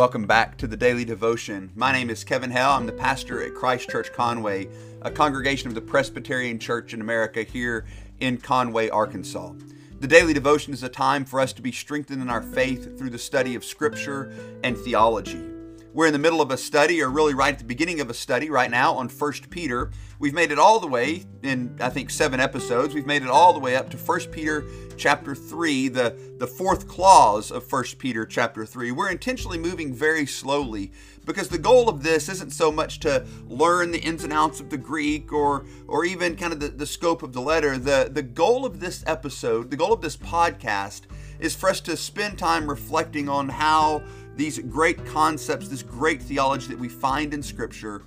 Welcome 0.00 0.24
back 0.24 0.56
to 0.56 0.66
the 0.66 0.78
Daily 0.78 1.04
Devotion. 1.04 1.72
My 1.74 1.92
name 1.92 2.08
is 2.08 2.24
Kevin 2.24 2.50
Hell. 2.50 2.72
I'm 2.72 2.86
the 2.86 2.92
pastor 2.92 3.42
at 3.42 3.54
Christ 3.54 3.90
Church 3.90 4.10
Conway, 4.10 4.66
a 5.02 5.10
congregation 5.10 5.68
of 5.68 5.74
the 5.74 5.82
Presbyterian 5.82 6.58
Church 6.58 6.94
in 6.94 7.02
America 7.02 7.42
here 7.42 7.84
in 8.18 8.38
Conway, 8.38 8.88
Arkansas. 8.88 9.52
The 10.00 10.08
Daily 10.08 10.32
Devotion 10.32 10.72
is 10.72 10.82
a 10.82 10.88
time 10.88 11.26
for 11.26 11.38
us 11.38 11.52
to 11.52 11.60
be 11.60 11.70
strengthened 11.70 12.22
in 12.22 12.30
our 12.30 12.40
faith 12.40 12.98
through 12.98 13.10
the 13.10 13.18
study 13.18 13.54
of 13.54 13.62
Scripture 13.62 14.32
and 14.64 14.74
theology. 14.74 15.49
We're 15.92 16.06
in 16.06 16.12
the 16.12 16.20
middle 16.20 16.40
of 16.40 16.52
a 16.52 16.56
study, 16.56 17.02
or 17.02 17.10
really 17.10 17.34
right 17.34 17.52
at 17.52 17.58
the 17.58 17.64
beginning 17.64 18.00
of 18.00 18.08
a 18.10 18.14
study 18.14 18.48
right 18.48 18.70
now 18.70 18.94
on 18.94 19.08
1 19.08 19.32
Peter. 19.50 19.90
We've 20.20 20.32
made 20.32 20.52
it 20.52 20.58
all 20.58 20.78
the 20.78 20.86
way 20.86 21.24
in, 21.42 21.76
I 21.80 21.88
think, 21.88 22.10
seven 22.10 22.38
episodes. 22.38 22.94
We've 22.94 23.06
made 23.06 23.22
it 23.22 23.28
all 23.28 23.52
the 23.52 23.58
way 23.58 23.74
up 23.74 23.90
to 23.90 23.96
1 23.96 24.20
Peter 24.30 24.64
chapter 24.96 25.34
3, 25.34 25.88
the, 25.88 26.16
the 26.38 26.46
fourth 26.46 26.86
clause 26.86 27.50
of 27.50 27.70
1 27.70 27.84
Peter 27.98 28.24
chapter 28.24 28.64
3. 28.64 28.92
We're 28.92 29.10
intentionally 29.10 29.58
moving 29.58 29.92
very 29.92 30.26
slowly 30.26 30.92
because 31.24 31.48
the 31.48 31.58
goal 31.58 31.88
of 31.88 32.04
this 32.04 32.28
isn't 32.28 32.52
so 32.52 32.70
much 32.70 33.00
to 33.00 33.26
learn 33.48 33.90
the 33.90 33.98
ins 33.98 34.22
and 34.22 34.32
outs 34.32 34.60
of 34.60 34.70
the 34.70 34.78
Greek 34.78 35.32
or, 35.32 35.64
or 35.88 36.04
even 36.04 36.36
kind 36.36 36.52
of 36.52 36.60
the, 36.60 36.68
the 36.68 36.86
scope 36.86 37.24
of 37.24 37.32
the 37.32 37.40
letter. 37.40 37.76
The, 37.76 38.08
the 38.12 38.22
goal 38.22 38.64
of 38.64 38.78
this 38.78 39.02
episode, 39.08 39.70
the 39.72 39.76
goal 39.76 39.92
of 39.92 40.02
this 40.02 40.16
podcast, 40.16 41.02
is 41.40 41.56
for 41.56 41.68
us 41.68 41.80
to 41.80 41.96
spend 41.96 42.38
time 42.38 42.68
reflecting 42.68 43.28
on 43.28 43.48
how 43.48 44.04
these 44.40 44.58
great 44.58 45.04
concepts, 45.04 45.68
this 45.68 45.82
great 45.82 46.22
theology 46.22 46.68
that 46.68 46.78
we 46.78 46.88
find 46.88 47.34
in 47.34 47.42
Scripture, 47.42 48.04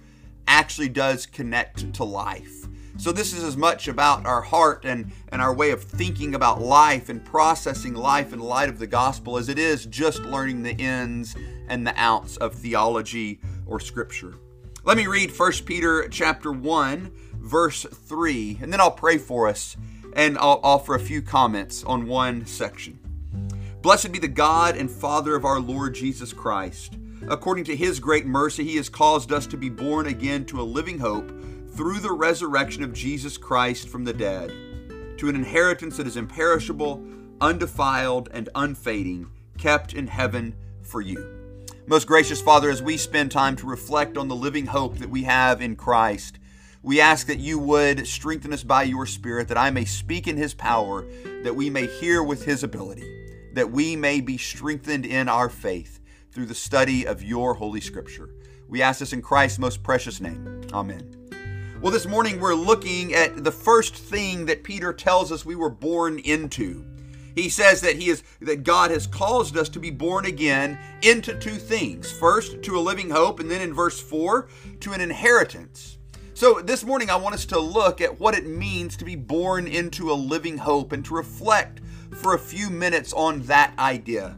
actually 0.48 0.90
does 0.90 1.28
connect 1.28 1.94
to 1.94 2.04
life. 2.04 2.66
So, 2.98 3.12
this 3.12 3.34
is 3.34 3.44
as 3.44 3.56
much 3.56 3.88
about 3.88 4.26
our 4.26 4.42
heart 4.42 4.84
and, 4.84 5.12
and 5.32 5.44
our 5.44 5.54
way 5.54 5.70
of 5.70 5.84
thinking 5.84 6.34
about 6.34 6.60
life 6.60 7.10
and 7.10 7.24
processing 7.24 7.94
life 7.94 8.34
in 8.34 8.40
light 8.40 8.68
of 8.68 8.80
the 8.80 8.88
gospel 8.88 9.38
as 9.38 9.48
it 9.48 9.60
is 9.60 9.86
just 9.86 10.24
learning 10.24 10.64
the 10.64 10.74
ins 10.74 11.36
and 11.68 11.86
the 11.86 11.94
outs 11.96 12.38
of 12.38 12.56
theology 12.56 13.40
or 13.68 13.80
scripture. 13.80 14.34
Let 14.84 14.98
me 14.98 15.06
read 15.06 15.38
1 15.38 15.52
Peter 15.66 16.08
chapter 16.10 16.52
1, 16.52 17.12
verse 17.36 17.86
3, 17.92 18.58
and 18.60 18.74
then 18.74 18.82
I'll 18.82 18.90
pray 18.90 19.20
for 19.20 19.48
us 19.48 19.78
and 20.16 20.36
I'll 20.40 20.62
offer 20.64 20.96
a 20.96 21.00
few 21.00 21.22
comments 21.22 21.84
on 21.84 22.08
one 22.08 22.48
section. 22.48 23.03
Blessed 23.84 24.14
be 24.14 24.20
the 24.20 24.30
God 24.30 24.78
and 24.78 24.90
Father 24.90 25.36
of 25.36 25.44
our 25.44 25.60
Lord 25.60 25.94
Jesus 25.94 26.32
Christ. 26.32 26.98
According 27.28 27.66
to 27.66 27.76
his 27.76 28.00
great 28.00 28.26
mercy, 28.26 28.64
he 28.64 28.78
has 28.78 28.88
caused 28.88 29.34
us 29.34 29.46
to 29.48 29.58
be 29.58 29.68
born 29.68 30.08
again 30.08 30.46
to 30.46 30.62
a 30.62 30.64
living 30.64 31.00
hope 31.00 31.30
through 31.76 32.00
the 32.00 32.14
resurrection 32.14 32.82
of 32.82 32.94
Jesus 32.94 33.38
Christ 33.38 33.90
from 33.90 34.06
the 34.06 34.14
dead, 34.14 34.52
to 35.18 35.28
an 35.28 35.36
inheritance 35.36 35.98
that 35.98 36.08
is 36.08 36.16
imperishable, 36.16 37.04
undefiled, 37.42 38.30
and 38.32 38.48
unfading, 38.56 39.30
kept 39.58 39.94
in 39.94 40.08
heaven 40.08 40.56
for 40.82 41.02
you. 41.02 41.66
Most 41.86 42.08
gracious 42.08 42.42
Father, 42.42 42.70
as 42.70 42.82
we 42.82 42.96
spend 42.96 43.32
time 43.32 43.58
to 43.58 43.68
reflect 43.68 44.18
on 44.18 44.30
the 44.30 44.36
living 44.36 44.68
hope 44.68 45.00
that 45.00 45.10
we 45.10 45.24
have 45.24 45.62
in 45.62 45.76
Christ, 45.76 46.40
we 46.82 47.02
ask 47.02 47.28
that 47.28 47.40
you 47.40 47.60
would 47.60 48.08
strengthen 48.08 48.54
us 48.54 48.64
by 48.64 48.84
your 48.84 49.06
Spirit, 49.06 49.50
that 49.50 49.58
I 49.58 49.72
may 49.72 49.84
speak 49.84 50.26
in 50.26 50.38
his 50.38 50.54
power, 50.54 51.06
that 51.44 51.58
we 51.58 51.70
may 51.70 51.88
hear 51.88 52.24
with 52.24 52.46
his 52.46 52.64
ability 52.64 53.23
that 53.54 53.72
we 53.72 53.96
may 53.96 54.20
be 54.20 54.38
strengthened 54.38 55.06
in 55.06 55.30
our 55.30 55.50
faith 55.50 56.00
through 56.32 56.48
the 56.48 56.56
study 56.56 57.06
of 57.06 57.24
your 57.24 57.54
Holy 57.54 57.82
Scripture. 57.82 58.30
We 58.68 58.82
ask 58.82 59.00
this 59.00 59.14
in 59.14 59.22
Christ's 59.22 59.60
most 59.60 59.84
precious 59.84 60.20
name. 60.20 60.62
Amen. 60.74 61.24
Well, 61.82 61.92
this 61.92 62.08
morning 62.08 62.40
we're 62.40 62.56
looking 62.56 63.14
at 63.14 63.44
the 63.44 63.52
first 63.52 63.96
thing 63.96 64.46
that 64.48 64.64
Peter 64.64 64.94
tells 64.94 65.32
us 65.32 65.46
we 65.46 65.56
were 65.56 65.70
born 65.70 66.20
into. 66.20 66.86
He 67.36 67.50
says 67.50 67.82
that 67.82 67.96
he 67.98 68.10
is 68.10 68.24
that 68.42 68.64
God 68.64 68.92
has 68.92 69.08
caused 69.08 69.58
us 69.58 69.70
to 69.70 69.80
be 69.80 69.90
born 69.90 70.26
again 70.26 70.78
into 71.02 71.38
two 71.38 71.56
things. 71.56 72.12
First, 72.12 72.62
to 72.64 72.78
a 72.78 72.80
living 72.80 73.10
hope, 73.10 73.40
and 73.40 73.50
then 73.50 73.62
in 73.62 73.74
verse 73.74 74.00
4, 74.00 74.48
to 74.82 74.94
an 74.94 75.02
inheritance. 75.02 75.98
So, 76.36 76.62
this 76.62 76.84
morning 76.84 77.10
I 77.10 77.16
want 77.16 77.36
us 77.36 77.46
to 77.48 77.60
look 77.60 78.02
at 78.02 78.20
what 78.20 78.36
it 78.36 78.46
means 78.46 78.98
to 78.98 79.06
be 79.06 79.16
born 79.16 79.68
into 79.68 80.12
a 80.12 80.14
living 80.14 80.58
hope 80.58 80.92
and 80.92 81.04
to 81.06 81.16
reflect 81.16 81.82
for 82.16 82.34
a 82.34 82.40
few 82.40 82.70
minutes 82.70 83.14
on 83.14 83.44
that 83.44 83.74
idea. 83.78 84.38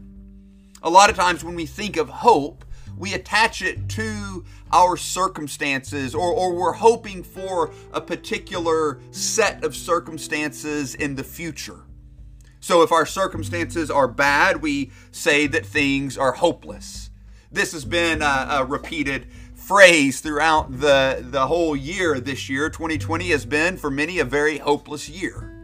A 0.84 0.90
lot 0.90 1.09
of 1.09 1.16
times 1.16 1.44
when 1.44 1.56
we 1.56 1.66
think 1.66 1.97
of 1.97 2.09
hope, 2.09 2.63
we 2.97 3.13
attach 3.13 3.62
it 3.62 3.90
to 3.90 4.46
our 4.72 4.96
circumstances 4.97 6.16
or, 6.16 6.31
or 6.31 6.53
we're 6.53 6.74
hoping 6.74 7.24
for 7.24 7.72
a 7.91 8.02
particular 8.02 9.00
set 9.12 9.63
of 9.63 9.75
circumstances 9.75 10.96
in 10.96 11.16
the 11.16 11.24
future. 11.24 11.81
So 12.59 12.81
if 12.81 12.91
our 12.91 13.06
circumstances 13.06 13.92
are 13.92 14.07
bad, 14.07 14.62
we 14.62 14.92
say 15.12 15.47
that 15.47 15.66
things 15.66 16.18
are 16.18 16.34
hopeless. 16.34 17.09
This 17.52 17.74
has 17.74 17.86
been 17.86 18.22
a, 18.22 18.47
a 18.50 18.66
repeated 18.66 19.28
phrase 19.53 20.19
throughout 20.19 20.80
the, 20.80 21.19
the 21.22 21.47
whole 21.47 21.75
year 21.75 22.19
this 22.19 22.50
year. 22.50 22.69
2020 22.69 23.30
has 23.30 23.46
been, 23.46 23.78
for 23.78 23.90
many, 23.90 24.19
a 24.19 24.25
very 24.25 24.57
hopeless 24.57 25.09
year 25.09 25.55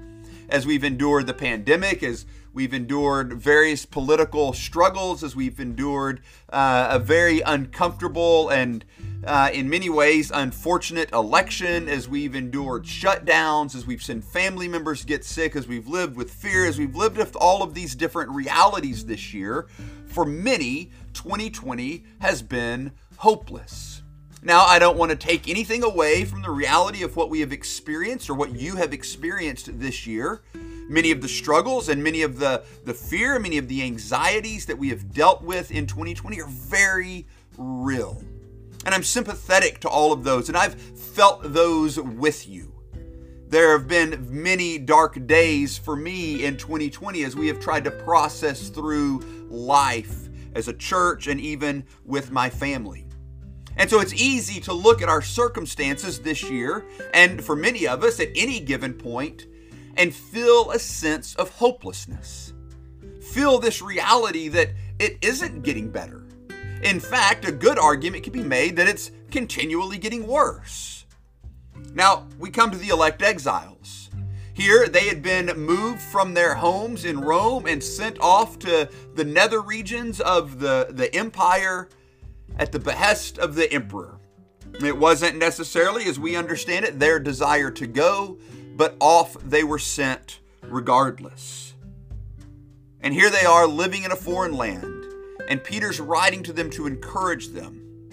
as 0.51 0.67
we've 0.67 0.83
endured 0.83 1.25
the 1.27 1.33
pandemic, 1.33 2.03
as 2.03 2.25
we've 2.53 2.73
endured 2.73 3.33
various 3.33 3.85
political 3.85 4.51
struggles, 4.51 5.23
as 5.23 5.35
we've 5.35 5.59
endured 5.59 6.21
uh, 6.49 6.89
a 6.91 6.99
very 6.99 7.39
uncomfortable 7.41 8.49
and 8.49 8.83
uh, 9.25 9.49
in 9.53 9.69
many 9.69 9.89
ways 9.89 10.29
unfortunate 10.33 11.11
election, 11.13 11.87
as 11.87 12.09
we've 12.09 12.35
endured 12.35 12.83
shutdowns, 12.83 13.75
as 13.75 13.87
we've 13.87 14.03
seen 14.03 14.21
family 14.21 14.67
members 14.67 15.05
get 15.05 15.23
sick, 15.23 15.55
as 15.55 15.67
we've 15.67 15.87
lived 15.87 16.17
with 16.17 16.31
fear, 16.31 16.65
as 16.65 16.77
we've 16.77 16.95
lived 16.95 17.17
with 17.17 17.35
all 17.37 17.63
of 17.63 17.73
these 17.73 17.95
different 17.95 18.29
realities 18.31 19.05
this 19.05 19.33
year, 19.33 19.67
for 20.05 20.25
many, 20.25 20.91
2020 21.13 22.03
has 22.19 22.41
been 22.41 22.91
hopeless. 23.17 24.00
Now, 24.43 24.65
I 24.65 24.79
don't 24.79 24.97
want 24.97 25.11
to 25.11 25.15
take 25.15 25.47
anything 25.47 25.83
away 25.83 26.25
from 26.25 26.41
the 26.41 26.49
reality 26.49 27.03
of 27.03 27.15
what 27.15 27.29
we 27.29 27.41
have 27.41 27.53
experienced 27.53 28.27
or 28.27 28.33
what 28.33 28.55
you 28.55 28.75
have 28.75 28.91
experienced 28.91 29.79
this 29.79 30.07
year. 30.07 30.41
Many 30.89 31.11
of 31.11 31.21
the 31.21 31.27
struggles 31.27 31.89
and 31.89 32.03
many 32.03 32.23
of 32.23 32.39
the, 32.39 32.63
the 32.83 32.93
fear, 32.93 33.37
many 33.37 33.59
of 33.59 33.67
the 33.67 33.83
anxieties 33.83 34.65
that 34.65 34.79
we 34.79 34.89
have 34.89 35.13
dealt 35.13 35.43
with 35.43 35.69
in 35.69 35.85
2020 35.85 36.41
are 36.41 36.47
very 36.47 37.27
real. 37.55 38.23
And 38.83 38.95
I'm 38.95 39.03
sympathetic 39.03 39.79
to 39.81 39.89
all 39.89 40.11
of 40.11 40.23
those, 40.23 40.49
and 40.49 40.57
I've 40.57 40.73
felt 40.73 41.53
those 41.53 41.99
with 41.99 42.49
you. 42.49 42.73
There 43.47 43.77
have 43.77 43.87
been 43.87 44.25
many 44.27 44.79
dark 44.79 45.27
days 45.27 45.77
for 45.77 45.95
me 45.95 46.45
in 46.45 46.57
2020 46.57 47.23
as 47.23 47.35
we 47.35 47.47
have 47.47 47.59
tried 47.59 47.83
to 47.83 47.91
process 47.91 48.69
through 48.69 49.19
life 49.49 50.29
as 50.55 50.67
a 50.67 50.73
church 50.73 51.27
and 51.27 51.39
even 51.39 51.85
with 52.05 52.31
my 52.31 52.49
family. 52.49 53.05
And 53.81 53.89
so 53.89 53.99
it's 53.99 54.13
easy 54.13 54.61
to 54.61 54.73
look 54.73 55.01
at 55.01 55.09
our 55.09 55.23
circumstances 55.23 56.19
this 56.19 56.47
year, 56.47 56.85
and 57.15 57.43
for 57.43 57.55
many 57.55 57.87
of 57.87 58.03
us 58.03 58.19
at 58.19 58.29
any 58.35 58.59
given 58.59 58.93
point, 58.93 59.47
and 59.97 60.13
feel 60.13 60.69
a 60.69 60.77
sense 60.77 61.33
of 61.33 61.49
hopelessness. 61.49 62.53
Feel 63.33 63.57
this 63.57 63.81
reality 63.81 64.49
that 64.49 64.69
it 64.99 65.17
isn't 65.23 65.63
getting 65.63 65.89
better. 65.89 66.21
In 66.83 66.99
fact, 66.99 67.47
a 67.47 67.51
good 67.51 67.79
argument 67.79 68.23
can 68.23 68.33
be 68.33 68.43
made 68.43 68.75
that 68.75 68.87
it's 68.87 69.09
continually 69.31 69.97
getting 69.97 70.27
worse. 70.27 71.07
Now, 71.95 72.27
we 72.37 72.51
come 72.51 72.69
to 72.69 72.77
the 72.77 72.89
elect 72.89 73.23
exiles. 73.23 74.11
Here, 74.53 74.87
they 74.87 75.07
had 75.07 75.23
been 75.23 75.47
moved 75.57 76.01
from 76.01 76.35
their 76.35 76.53
homes 76.53 77.03
in 77.03 77.19
Rome 77.19 77.65
and 77.65 77.83
sent 77.83 78.19
off 78.21 78.59
to 78.59 78.87
the 79.15 79.25
nether 79.25 79.59
regions 79.59 80.21
of 80.21 80.59
the, 80.59 80.89
the 80.91 81.11
empire 81.15 81.89
at 82.57 82.71
the 82.71 82.79
behest 82.79 83.37
of 83.37 83.55
the 83.55 83.71
emperor. 83.71 84.19
It 84.83 84.97
wasn't 84.97 85.37
necessarily, 85.37 86.05
as 86.05 86.19
we 86.19 86.35
understand 86.35 86.85
it, 86.85 86.99
their 86.99 87.19
desire 87.19 87.71
to 87.71 87.87
go, 87.87 88.39
but 88.75 88.95
off 88.99 89.35
they 89.43 89.63
were 89.63 89.79
sent 89.79 90.39
regardless. 90.63 91.73
And 93.01 93.13
here 93.13 93.29
they 93.29 93.45
are 93.45 93.67
living 93.67 94.03
in 94.03 94.11
a 94.11 94.15
foreign 94.15 94.53
land, 94.53 95.05
and 95.47 95.63
Peter's 95.63 95.99
writing 95.99 96.43
to 96.43 96.53
them 96.53 96.69
to 96.71 96.87
encourage 96.87 97.49
them. 97.49 98.09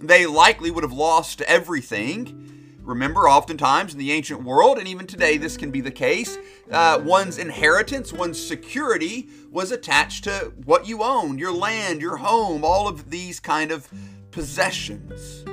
They 0.00 0.26
likely 0.26 0.70
would 0.70 0.84
have 0.84 0.92
lost 0.92 1.40
everything. 1.42 2.57
Remember, 2.88 3.28
oftentimes 3.28 3.92
in 3.92 3.98
the 3.98 4.10
ancient 4.12 4.44
world, 4.44 4.78
and 4.78 4.88
even 4.88 5.06
today, 5.06 5.36
this 5.36 5.58
can 5.58 5.70
be 5.70 5.82
the 5.82 5.90
case, 5.90 6.38
uh, 6.70 6.98
one's 7.04 7.36
inheritance, 7.36 8.14
one's 8.14 8.42
security 8.42 9.28
was 9.50 9.70
attached 9.70 10.24
to 10.24 10.54
what 10.64 10.88
you 10.88 11.02
own 11.02 11.36
your 11.36 11.52
land, 11.52 12.00
your 12.00 12.16
home, 12.16 12.64
all 12.64 12.88
of 12.88 13.10
these 13.10 13.40
kind 13.40 13.70
of 13.70 13.86
possessions. 14.30 15.44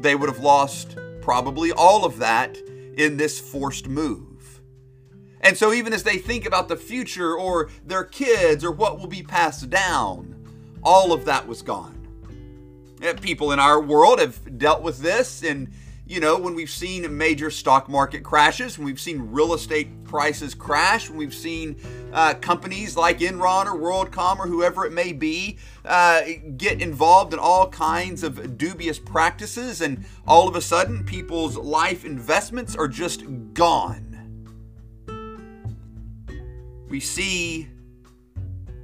They 0.00 0.14
would 0.14 0.28
have 0.28 0.38
lost 0.38 0.96
probably 1.22 1.72
all 1.72 2.04
of 2.04 2.18
that 2.18 2.56
in 2.96 3.16
this 3.16 3.40
forced 3.40 3.88
move. 3.88 4.60
And 5.40 5.58
so, 5.58 5.72
even 5.72 5.92
as 5.92 6.04
they 6.04 6.18
think 6.18 6.46
about 6.46 6.68
the 6.68 6.76
future 6.76 7.34
or 7.34 7.68
their 7.84 8.04
kids 8.04 8.64
or 8.64 8.70
what 8.70 9.00
will 9.00 9.08
be 9.08 9.24
passed 9.24 9.68
down, 9.70 10.36
all 10.84 11.12
of 11.12 11.24
that 11.24 11.48
was 11.48 11.62
gone. 11.62 11.94
People 13.20 13.50
in 13.50 13.58
our 13.58 13.80
world 13.80 14.20
have 14.20 14.56
dealt 14.56 14.82
with 14.82 15.00
this 15.00 15.42
in, 15.42 15.72
you 16.08 16.20
know, 16.20 16.38
when 16.38 16.54
we've 16.54 16.70
seen 16.70 17.16
major 17.16 17.50
stock 17.50 17.88
market 17.88 18.22
crashes, 18.22 18.78
when 18.78 18.86
we've 18.86 19.00
seen 19.00 19.32
real 19.32 19.54
estate 19.54 20.04
prices 20.04 20.54
crash, 20.54 21.08
when 21.08 21.18
we've 21.18 21.34
seen 21.34 21.76
uh, 22.12 22.34
companies 22.34 22.96
like 22.96 23.18
Enron 23.18 23.66
or 23.66 23.76
WorldCom 23.76 24.38
or 24.38 24.46
whoever 24.46 24.86
it 24.86 24.92
may 24.92 25.12
be 25.12 25.58
uh, 25.84 26.22
get 26.56 26.80
involved 26.80 27.32
in 27.32 27.40
all 27.40 27.68
kinds 27.68 28.22
of 28.22 28.56
dubious 28.56 29.00
practices, 29.00 29.80
and 29.80 30.04
all 30.28 30.46
of 30.46 30.54
a 30.54 30.60
sudden 30.60 31.02
people's 31.04 31.56
life 31.56 32.04
investments 32.04 32.76
are 32.76 32.88
just 32.88 33.24
gone. 33.52 34.04
We 36.88 37.00
see 37.00 37.68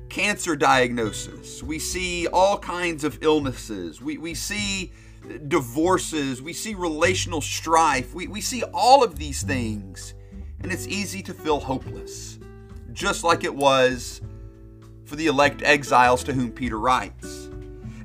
cancer 0.09 0.57
diagnosis. 0.57 1.63
We 1.63 1.79
see 1.79 2.27
all 2.27 2.59
kinds 2.59 3.05
of 3.05 3.23
illnesses. 3.23 4.03
We, 4.03 4.19
we 4.19 4.35
see 4.35 4.93
divorces. 5.49 6.43
We 6.43 6.53
see 6.53 6.75
relational 6.75 7.41
strife. 7.41 8.15
We, 8.15 8.27
we 8.27 8.41
see 8.41 8.63
all 8.75 9.03
of 9.03 9.19
these 9.19 9.43
things. 9.43 10.15
And 10.61 10.73
it's 10.73 10.87
easy 10.87 11.23
to 11.23 11.35
feel 11.35 11.59
hopeless, 11.59 12.39
just 12.93 13.25
like 13.25 13.45
it 13.45 13.55
was 13.55 14.21
for 15.05 15.17
the 15.17 15.27
elect 15.27 15.63
exiles 15.63 16.23
to 16.25 16.33
whom 16.33 16.53
Peter 16.53 16.79
writes. 16.79 17.49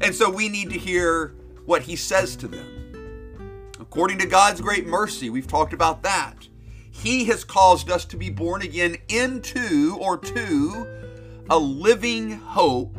And 0.02 0.14
so 0.14 0.30
we 0.30 0.50
need 0.50 0.69
to 0.72 0.78
hear 0.78 1.36
what 1.66 1.84
he 1.84 1.96
says 1.96 2.36
to 2.38 2.48
them. 2.48 3.68
According 3.80 4.18
to 4.19 4.25
God's 4.25 4.62
great 4.62 4.88
mercy, 4.88 5.30
we've 5.30 5.48
talked 5.48 5.74
about 5.74 6.04
that. 6.04 6.48
He 6.90 7.25
has 7.25 7.44
caused 7.44 7.92
us 7.92 8.06
to 8.06 8.18
be 8.18 8.30
born 8.31 8.64
again 8.64 8.98
into 9.08 9.98
or 10.00 10.18
to 10.18 11.46
a 11.50 11.58
living 11.58 12.31
hope 12.31 12.98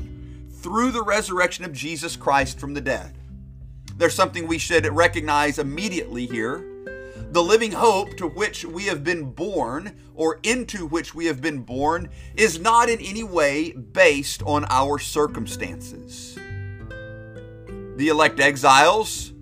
through 0.51 0.93
the 0.93 1.03
resurrection 1.03 1.65
of 1.65 1.73
Jesus 1.73 2.17
Christ 2.17 2.61
from 2.61 2.75
the 2.75 2.81
dead. 2.81 3.18
There's 3.99 4.15
something 4.15 4.47
we 4.47 4.59
should 4.59 4.87
recognize 4.87 5.59
immediately 5.59 6.25
here. 6.27 6.65
The 7.33 7.43
living 7.43 7.73
hope 7.73 8.17
to 8.19 8.29
which 8.29 8.65
we 8.65 8.85
have 8.85 9.03
been 9.03 9.33
born, 9.33 9.97
or 10.15 10.39
into 10.45 10.87
which 10.87 11.17
we 11.17 11.27
have 11.27 11.43
been 11.43 11.63
born, 11.63 12.09
is 12.37 12.61
not 12.61 12.89
in 12.89 13.01
any 13.01 13.25
way 13.25 13.73
based 13.73 14.41
on 14.45 14.67
our 14.71 15.01
circumstances. 15.01 16.37
The 17.97 18.09
elect 18.09 18.39
exiles 18.39 19.33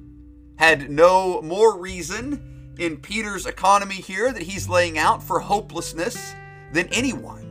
had 0.56 0.90
no 0.90 1.42
more 1.42 1.78
reason 1.78 2.74
in 2.78 2.96
Peter's 2.96 3.44
economy 3.44 3.96
here 3.96 4.32
that 4.32 4.42
he's 4.42 4.70
laying 4.70 4.96
out 4.96 5.22
for 5.22 5.38
hopelessness 5.38 6.34
than 6.72 6.88
anyone. 6.88 7.42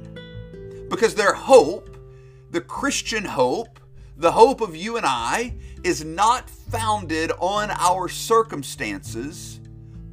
Because 0.89 1.13
their 1.13 1.35
hope, 1.35 1.95
the 2.49 2.61
Christian 2.61 3.25
hope, 3.25 3.79
the 4.17 4.31
hope 4.31 4.62
of 4.62 4.75
you 4.75 4.97
and 4.97 5.06
I, 5.06 5.56
is 5.83 6.03
not 6.03 6.50
founded 6.50 7.31
on 7.39 7.69
our 7.71 8.09
circumstances, 8.09 9.59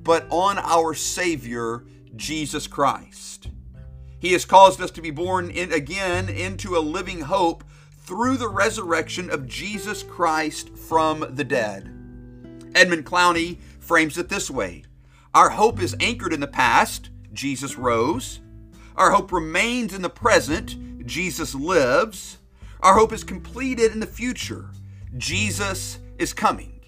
but 0.02 0.26
on 0.31 0.58
our 0.58 0.94
Savior, 0.94 1.84
Jesus 2.16 2.66
Christ. 2.66 3.49
He 4.19 4.32
has 4.32 4.44
caused 4.44 4.81
us 4.81 4.90
to 4.93 5.02
be 5.02 5.10
born 5.10 5.50
in, 5.50 5.72
again 5.72 6.28
into 6.28 6.76
a 6.76 6.81
living 6.81 7.22
hope 7.22 7.64
through 8.04 8.37
the 8.37 8.49
resurrection 8.49 9.31
of 9.31 9.49
Jesus 9.49 10.02
Christ 10.02 10.76
from 10.76 11.26
the 11.34 11.44
dead. 11.44 11.84
Edmund 12.75 13.06
Clowney 13.06 13.58
frames 13.81 14.19
it 14.19 14.28
this 14.28 14.50
way 14.50 14.84
our 15.34 15.50
hope 15.50 15.81
is 15.81 15.96
anchored 15.99 16.34
in 16.34 16.40
the 16.40 16.46
past, 16.46 17.08
Jesus 17.32 17.76
rose. 17.76 18.40
Our 18.96 19.12
hope 19.12 19.32
remains 19.32 19.94
in 19.94 20.02
the 20.02 20.10
present, 20.10 21.06
Jesus 21.06 21.54
lives. 21.54 22.38
Our 22.82 22.94
hope 22.94 23.12
is 23.12 23.23
completed 23.23 23.93
in 23.93 24.00
the 24.00 24.06
future, 24.06 24.70
Jesus 25.17 26.00
is 26.19 26.34
coming. 26.34 26.81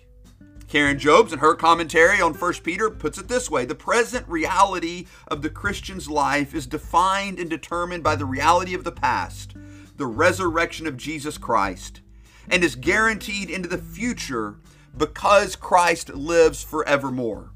Karen 0.66 0.98
Jobes, 0.98 1.32
in 1.32 1.38
her 1.38 1.54
commentary 1.54 2.20
on 2.20 2.34
1 2.34 2.52
Peter, 2.64 2.90
puts 2.90 3.16
it 3.16 3.28
this 3.28 3.48
way 3.48 3.64
The 3.64 3.76
present 3.76 4.26
reality 4.26 5.06
of 5.28 5.40
the 5.40 5.50
Christian's 5.50 6.10
life 6.10 6.52
is 6.52 6.66
defined 6.66 7.38
and 7.38 7.48
determined 7.48 8.02
by 8.02 8.16
the 8.16 8.24
reality 8.24 8.74
of 8.74 8.82
the 8.82 8.90
past, 8.90 9.54
the 9.96 10.06
resurrection 10.06 10.88
of 10.88 10.96
Jesus 10.96 11.38
Christ, 11.38 12.00
and 12.48 12.64
is 12.64 12.74
guaranteed 12.74 13.48
into 13.48 13.68
the 13.68 13.78
future 13.78 14.56
because 14.96 15.54
Christ 15.54 16.12
lives 16.12 16.64
forevermore. 16.64 17.52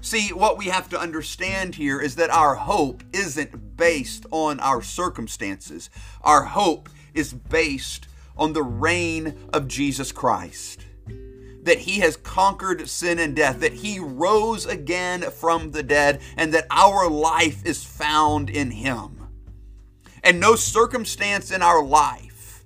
See, 0.00 0.28
what 0.28 0.56
we 0.56 0.66
have 0.66 0.88
to 0.88 0.98
understand 0.98 1.74
here 1.74 2.00
is 2.00 2.14
that 2.16 2.30
our 2.30 2.54
hope 2.54 3.02
isn't 3.12 3.76
based 3.76 4.24
on 4.30 4.58
our 4.60 4.80
circumstances. 4.80 5.90
Our 6.22 6.44
hope 6.44 6.88
is 7.16 7.32
based 7.32 8.08
on 8.36 8.52
the 8.52 8.62
reign 8.62 9.34
of 9.52 9.68
Jesus 9.68 10.12
Christ. 10.12 10.84
That 11.62 11.80
he 11.80 12.00
has 12.00 12.16
conquered 12.16 12.88
sin 12.88 13.18
and 13.18 13.34
death, 13.34 13.60
that 13.60 13.72
he 13.72 13.98
rose 13.98 14.66
again 14.66 15.22
from 15.22 15.72
the 15.72 15.82
dead, 15.82 16.20
and 16.36 16.52
that 16.54 16.66
our 16.70 17.08
life 17.08 17.64
is 17.64 17.82
found 17.82 18.50
in 18.50 18.70
him. 18.70 19.28
And 20.22 20.38
no 20.38 20.54
circumstance 20.54 21.50
in 21.50 21.62
our 21.62 21.82
life 21.82 22.64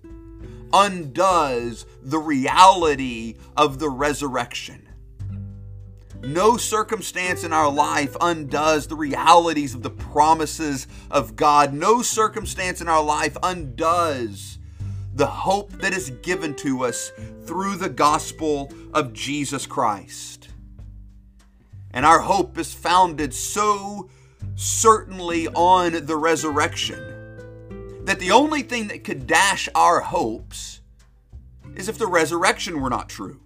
undoes 0.72 1.86
the 2.02 2.18
reality 2.18 3.36
of 3.56 3.78
the 3.78 3.88
resurrection. 3.88 4.89
No 6.22 6.56
circumstance 6.58 7.44
in 7.44 7.52
our 7.52 7.70
life 7.70 8.14
undoes 8.20 8.86
the 8.86 8.94
realities 8.94 9.74
of 9.74 9.82
the 9.82 9.90
promises 9.90 10.86
of 11.10 11.34
God. 11.34 11.72
No 11.72 12.02
circumstance 12.02 12.80
in 12.80 12.88
our 12.88 13.02
life 13.02 13.36
undoes 13.42 14.58
the 15.14 15.26
hope 15.26 15.72
that 15.72 15.92
is 15.94 16.10
given 16.22 16.54
to 16.56 16.84
us 16.84 17.10
through 17.44 17.76
the 17.76 17.88
gospel 17.88 18.72
of 18.92 19.12
Jesus 19.12 19.66
Christ. 19.66 20.50
And 21.90 22.04
our 22.04 22.20
hope 22.20 22.58
is 22.58 22.72
founded 22.74 23.34
so 23.34 24.08
certainly 24.54 25.48
on 25.48 26.04
the 26.04 26.16
resurrection 26.16 28.04
that 28.04 28.18
the 28.18 28.30
only 28.30 28.62
thing 28.62 28.88
that 28.88 29.04
could 29.04 29.26
dash 29.26 29.68
our 29.74 30.00
hopes 30.00 30.80
is 31.74 31.88
if 31.88 31.98
the 31.98 32.06
resurrection 32.06 32.80
were 32.80 32.90
not 32.90 33.08
true. 33.08 33.40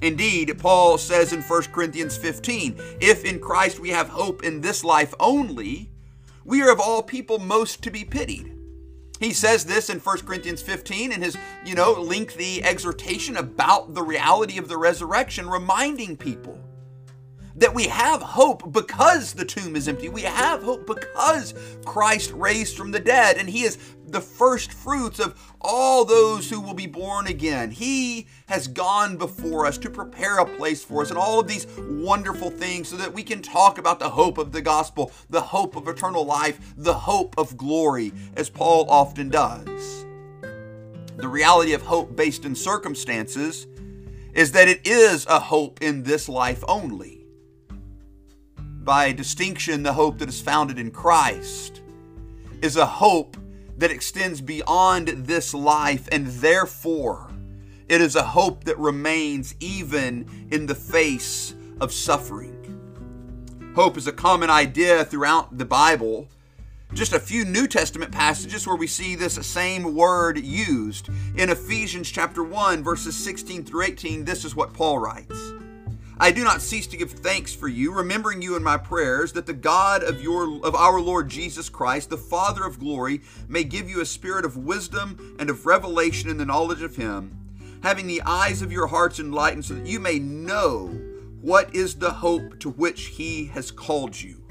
Indeed, 0.00 0.58
Paul 0.58 0.96
says 0.98 1.32
in 1.32 1.42
1 1.42 1.62
Corinthians 1.64 2.16
15, 2.16 2.76
if 3.00 3.24
in 3.24 3.40
Christ 3.40 3.80
we 3.80 3.90
have 3.90 4.08
hope 4.08 4.44
in 4.44 4.60
this 4.60 4.84
life 4.84 5.12
only, 5.18 5.90
we 6.44 6.62
are 6.62 6.70
of 6.70 6.80
all 6.80 7.02
people 7.02 7.38
most 7.38 7.82
to 7.82 7.90
be 7.90 8.04
pitied. 8.04 8.54
He 9.18 9.32
says 9.32 9.64
this 9.64 9.90
in 9.90 9.98
1 9.98 10.18
Corinthians 10.18 10.62
15 10.62 11.10
in 11.10 11.22
his, 11.22 11.36
you 11.64 11.74
know, 11.74 11.92
lengthy 11.92 12.62
exhortation 12.62 13.36
about 13.36 13.94
the 13.94 14.02
reality 14.02 14.58
of 14.58 14.68
the 14.68 14.76
resurrection, 14.76 15.50
reminding 15.50 16.16
people 16.16 16.58
that 17.58 17.74
we 17.74 17.88
have 17.88 18.22
hope 18.22 18.72
because 18.72 19.32
the 19.32 19.44
tomb 19.44 19.74
is 19.74 19.88
empty. 19.88 20.08
We 20.08 20.22
have 20.22 20.62
hope 20.62 20.86
because 20.86 21.54
Christ 21.84 22.30
raised 22.32 22.76
from 22.76 22.92
the 22.92 23.00
dead 23.00 23.36
and 23.36 23.50
he 23.50 23.62
is 23.62 23.78
the 24.06 24.20
first 24.20 24.72
fruits 24.72 25.18
of 25.18 25.38
all 25.60 26.04
those 26.04 26.48
who 26.48 26.60
will 26.60 26.74
be 26.74 26.86
born 26.86 27.26
again. 27.26 27.72
He 27.72 28.28
has 28.46 28.68
gone 28.68 29.16
before 29.16 29.66
us 29.66 29.76
to 29.78 29.90
prepare 29.90 30.38
a 30.38 30.46
place 30.46 30.84
for 30.84 31.02
us 31.02 31.10
and 31.10 31.18
all 31.18 31.40
of 31.40 31.48
these 31.48 31.66
wonderful 31.78 32.50
things 32.50 32.88
so 32.88 32.96
that 32.96 33.12
we 33.12 33.24
can 33.24 33.42
talk 33.42 33.78
about 33.78 33.98
the 33.98 34.08
hope 34.08 34.38
of 34.38 34.52
the 34.52 34.62
gospel, 34.62 35.10
the 35.28 35.40
hope 35.40 35.74
of 35.74 35.88
eternal 35.88 36.24
life, 36.24 36.74
the 36.76 36.94
hope 36.94 37.36
of 37.36 37.56
glory, 37.56 38.12
as 38.36 38.48
Paul 38.48 38.88
often 38.88 39.30
does. 39.30 40.06
The 41.16 41.28
reality 41.28 41.72
of 41.72 41.82
hope 41.82 42.14
based 42.14 42.44
in 42.44 42.54
circumstances 42.54 43.66
is 44.32 44.52
that 44.52 44.68
it 44.68 44.86
is 44.86 45.26
a 45.26 45.40
hope 45.40 45.82
in 45.82 46.04
this 46.04 46.28
life 46.28 46.62
only 46.68 47.17
by 48.88 49.12
distinction, 49.12 49.82
the 49.82 49.92
hope 49.92 50.16
that 50.16 50.30
is 50.30 50.40
founded 50.40 50.78
in 50.78 50.90
Christ 50.90 51.82
is 52.62 52.76
a 52.76 52.86
hope 52.86 53.36
that 53.76 53.90
extends 53.90 54.40
beyond 54.40 55.08
this 55.08 55.52
life, 55.52 56.08
and 56.10 56.26
therefore, 56.26 57.30
it 57.90 58.00
is 58.00 58.16
a 58.16 58.22
hope 58.22 58.64
that 58.64 58.78
remains 58.78 59.54
even 59.60 60.26
in 60.50 60.64
the 60.64 60.74
face 60.74 61.54
of 61.82 61.92
suffering. 61.92 62.54
Hope 63.74 63.98
is 63.98 64.06
a 64.06 64.12
common 64.12 64.48
idea 64.48 65.04
throughout 65.04 65.58
the 65.58 65.66
Bible. 65.66 66.26
Just 66.94 67.12
a 67.12 67.20
few 67.20 67.44
New 67.44 67.66
Testament 67.66 68.10
passages 68.10 68.66
where 68.66 68.74
we 68.74 68.86
see 68.86 69.14
this 69.14 69.34
same 69.46 69.94
word 69.94 70.38
used. 70.38 71.10
In 71.36 71.50
Ephesians 71.50 72.10
chapter 72.10 72.42
1 72.42 72.82
verses 72.82 73.14
16 73.14 73.66
through 73.66 73.82
18, 73.82 74.24
this 74.24 74.46
is 74.46 74.56
what 74.56 74.72
Paul 74.72 74.98
writes. 74.98 75.52
I 76.20 76.32
do 76.32 76.42
not 76.42 76.60
cease 76.60 76.88
to 76.88 76.96
give 76.96 77.12
thanks 77.12 77.54
for 77.54 77.68
you, 77.68 77.92
remembering 77.92 78.42
you 78.42 78.56
in 78.56 78.62
my 78.62 78.76
prayers, 78.76 79.32
that 79.34 79.46
the 79.46 79.52
God 79.52 80.02
of 80.02 80.20
your 80.20 80.64
of 80.66 80.74
our 80.74 81.00
Lord 81.00 81.28
Jesus 81.28 81.68
Christ, 81.68 82.10
the 82.10 82.16
Father 82.16 82.64
of 82.64 82.80
glory, 82.80 83.20
may 83.46 83.62
give 83.62 83.88
you 83.88 84.00
a 84.00 84.06
spirit 84.06 84.44
of 84.44 84.56
wisdom 84.56 85.36
and 85.38 85.48
of 85.48 85.64
revelation 85.64 86.28
in 86.28 86.36
the 86.36 86.44
knowledge 86.44 86.82
of 86.82 86.96
him, 86.96 87.38
having 87.84 88.08
the 88.08 88.22
eyes 88.22 88.62
of 88.62 88.72
your 88.72 88.88
hearts 88.88 89.20
enlightened, 89.20 89.64
so 89.64 89.74
that 89.74 89.86
you 89.86 90.00
may 90.00 90.18
know 90.18 90.88
what 91.40 91.72
is 91.72 91.94
the 91.94 92.10
hope 92.10 92.58
to 92.58 92.70
which 92.70 93.06
he 93.06 93.44
has 93.46 93.70
called 93.70 94.20
you. 94.20 94.42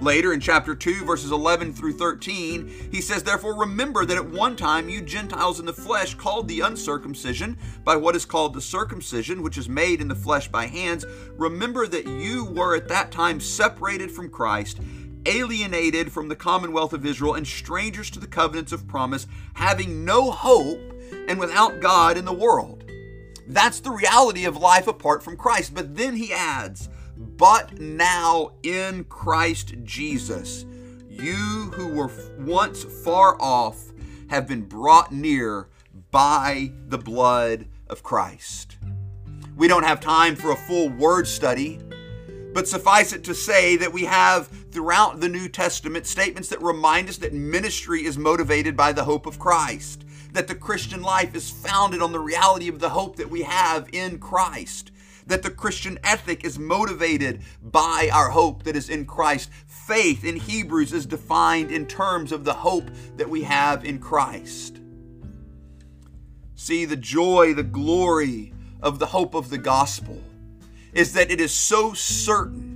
Later 0.00 0.32
in 0.32 0.40
chapter 0.40 0.74
2, 0.74 1.04
verses 1.04 1.30
11 1.30 1.74
through 1.74 1.92
13, 1.92 2.88
he 2.90 3.02
says, 3.02 3.22
Therefore 3.22 3.54
remember 3.54 4.06
that 4.06 4.16
at 4.16 4.30
one 4.30 4.56
time 4.56 4.88
you 4.88 5.02
Gentiles 5.02 5.60
in 5.60 5.66
the 5.66 5.74
flesh, 5.74 6.14
called 6.14 6.48
the 6.48 6.60
uncircumcision 6.60 7.58
by 7.84 7.96
what 7.96 8.16
is 8.16 8.24
called 8.24 8.54
the 8.54 8.62
circumcision, 8.62 9.42
which 9.42 9.58
is 9.58 9.68
made 9.68 10.00
in 10.00 10.08
the 10.08 10.14
flesh 10.14 10.48
by 10.48 10.66
hands, 10.66 11.04
remember 11.36 11.86
that 11.86 12.06
you 12.06 12.46
were 12.46 12.74
at 12.74 12.88
that 12.88 13.10
time 13.10 13.40
separated 13.40 14.10
from 14.10 14.30
Christ, 14.30 14.80
alienated 15.26 16.10
from 16.10 16.28
the 16.28 16.36
commonwealth 16.36 16.94
of 16.94 17.04
Israel, 17.04 17.34
and 17.34 17.46
strangers 17.46 18.08
to 18.10 18.20
the 18.20 18.26
covenants 18.26 18.72
of 18.72 18.88
promise, 18.88 19.26
having 19.52 20.06
no 20.06 20.30
hope 20.30 20.80
and 21.28 21.38
without 21.38 21.80
God 21.80 22.16
in 22.16 22.24
the 22.24 22.32
world. 22.32 22.84
That's 23.46 23.80
the 23.80 23.90
reality 23.90 24.46
of 24.46 24.56
life 24.56 24.86
apart 24.86 25.22
from 25.22 25.36
Christ. 25.36 25.74
But 25.74 25.96
then 25.96 26.16
he 26.16 26.32
adds, 26.32 26.88
but 27.20 27.78
now 27.78 28.52
in 28.62 29.04
Christ 29.04 29.74
Jesus, 29.84 30.64
you 31.08 31.70
who 31.74 31.88
were 31.88 32.10
once 32.38 32.82
far 32.82 33.36
off 33.40 33.92
have 34.28 34.48
been 34.48 34.62
brought 34.62 35.12
near 35.12 35.68
by 36.10 36.72
the 36.88 36.96
blood 36.98 37.66
of 37.88 38.02
Christ. 38.02 38.78
We 39.54 39.68
don't 39.68 39.84
have 39.84 40.00
time 40.00 40.34
for 40.34 40.52
a 40.52 40.56
full 40.56 40.88
word 40.88 41.26
study, 41.26 41.78
but 42.54 42.66
suffice 42.66 43.12
it 43.12 43.22
to 43.24 43.34
say 43.34 43.76
that 43.76 43.92
we 43.92 44.04
have 44.04 44.48
throughout 44.72 45.20
the 45.20 45.28
New 45.28 45.48
Testament 45.48 46.06
statements 46.06 46.48
that 46.48 46.62
remind 46.62 47.10
us 47.10 47.18
that 47.18 47.34
ministry 47.34 48.04
is 48.06 48.16
motivated 48.16 48.76
by 48.76 48.92
the 48.92 49.04
hope 49.04 49.26
of 49.26 49.38
Christ, 49.38 50.04
that 50.32 50.48
the 50.48 50.54
Christian 50.54 51.02
life 51.02 51.34
is 51.34 51.50
founded 51.50 52.00
on 52.00 52.12
the 52.12 52.20
reality 52.20 52.68
of 52.68 52.80
the 52.80 52.88
hope 52.88 53.16
that 53.16 53.28
we 53.28 53.42
have 53.42 53.88
in 53.92 54.18
Christ 54.18 54.90
that 55.30 55.42
the 55.42 55.50
Christian 55.50 55.98
ethic 56.04 56.44
is 56.44 56.58
motivated 56.58 57.42
by 57.62 58.10
our 58.12 58.30
hope 58.30 58.64
that 58.64 58.76
is 58.76 58.88
in 58.88 59.06
Christ. 59.06 59.50
Faith 59.66 60.24
in 60.24 60.36
Hebrews 60.36 60.92
is 60.92 61.06
defined 61.06 61.70
in 61.70 61.86
terms 61.86 62.32
of 62.32 62.44
the 62.44 62.54
hope 62.54 62.90
that 63.16 63.28
we 63.28 63.42
have 63.42 63.84
in 63.84 63.98
Christ. 63.98 64.80
See, 66.54 66.84
the 66.84 66.96
joy, 66.96 67.54
the 67.54 67.62
glory 67.62 68.52
of 68.82 68.98
the 68.98 69.06
hope 69.06 69.34
of 69.34 69.50
the 69.50 69.58
gospel 69.58 70.22
is 70.92 71.12
that 71.14 71.30
it 71.30 71.40
is 71.40 71.52
so 71.52 71.92
certain 71.92 72.69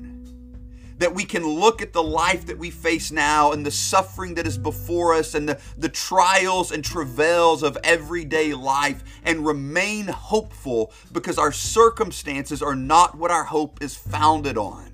that 0.98 1.14
we 1.14 1.24
can 1.24 1.46
look 1.46 1.82
at 1.82 1.92
the 1.92 2.02
life 2.02 2.46
that 2.46 2.58
we 2.58 2.70
face 2.70 3.10
now 3.10 3.52
and 3.52 3.64
the 3.66 3.70
suffering 3.70 4.34
that 4.34 4.46
is 4.46 4.56
before 4.56 5.14
us 5.14 5.34
and 5.34 5.48
the, 5.48 5.60
the 5.76 5.88
trials 5.88 6.70
and 6.70 6.84
travails 6.84 7.62
of 7.62 7.76
everyday 7.82 8.54
life 8.54 9.02
and 9.24 9.44
remain 9.44 10.06
hopeful 10.06 10.92
because 11.12 11.38
our 11.38 11.52
circumstances 11.52 12.62
are 12.62 12.76
not 12.76 13.16
what 13.16 13.30
our 13.30 13.44
hope 13.44 13.82
is 13.82 13.96
founded 13.96 14.56
on, 14.56 14.92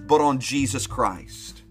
but 0.00 0.20
on 0.20 0.40
Jesus 0.40 0.86
Christ. 0.86 1.62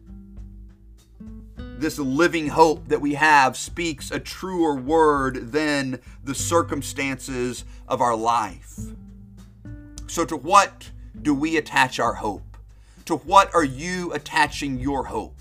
This 1.78 2.00
living 2.00 2.48
hope 2.48 2.88
that 2.88 3.02
we 3.02 3.14
have 3.14 3.56
speaks 3.56 4.10
a 4.10 4.20
truer 4.20 4.76
word 4.76 5.52
than 5.52 6.00
the 6.24 6.34
circumstances 6.34 7.66
of 7.88 8.02
our 8.02 8.16
life. 8.16 8.80
So, 10.08 10.26
to 10.26 10.38
what 10.38 10.90
do 11.22 11.36
we 11.36 11.58
attach 11.58 12.00
our 12.00 12.16
hope? 12.16 12.47
To 13.08 13.16
what 13.16 13.56
are 13.56 13.64
you 13.64 14.12
attaching 14.12 14.82
your 14.82 15.06
hope? 15.06 15.40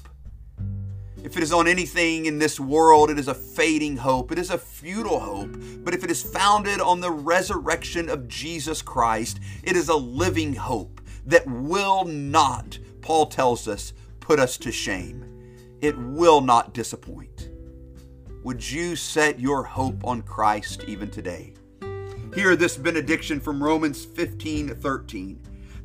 If 1.24 1.36
it 1.36 1.42
is 1.42 1.52
on 1.52 1.66
anything 1.66 2.26
in 2.26 2.38
this 2.38 2.60
world, 2.60 3.10
it 3.10 3.18
is 3.18 3.26
a 3.26 3.34
fading 3.34 3.96
hope. 3.96 4.30
It 4.30 4.38
is 4.38 4.50
a 4.50 4.58
futile 4.58 5.18
hope. 5.18 5.56
But 5.78 5.92
if 5.92 6.04
it 6.04 6.10
is 6.12 6.22
founded 6.22 6.80
on 6.80 7.00
the 7.00 7.10
resurrection 7.10 8.08
of 8.08 8.28
Jesus 8.28 8.82
Christ, 8.82 9.40
it 9.64 9.74
is 9.74 9.88
a 9.88 9.96
living 9.96 10.54
hope 10.54 11.00
that 11.26 11.44
will 11.44 12.04
not, 12.04 12.78
Paul 13.00 13.26
tells 13.26 13.66
us, 13.66 13.92
put 14.20 14.38
us 14.38 14.56
to 14.58 14.70
shame. 14.70 15.24
It 15.80 15.98
will 15.98 16.40
not 16.40 16.72
disappoint. 16.72 17.50
Would 18.44 18.70
you 18.70 18.94
set 18.94 19.40
your 19.40 19.64
hope 19.64 20.04
on 20.04 20.22
Christ 20.22 20.84
even 20.86 21.10
today? 21.10 21.54
Hear 22.32 22.54
this 22.54 22.76
benediction 22.76 23.40
from 23.40 23.60
Romans 23.60 24.04
15 24.04 24.68
13. 24.76 25.55